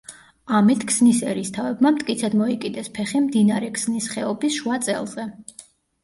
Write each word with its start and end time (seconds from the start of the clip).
ამით 0.59 0.83
ქსნის 0.91 1.17
ერისთავებმა 1.33 1.91
მტკიცედ 1.97 2.35
მოიკიდეს 2.39 2.89
ფეხი 2.95 3.21
მდინარე 3.25 3.69
ქსნის 3.75 4.07
ხეობის 4.15 4.57
შუა 4.63 4.79
წელზე. 4.87 5.27